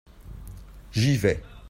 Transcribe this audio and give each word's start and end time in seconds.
J'y 0.93 1.15
vais. 1.15 1.43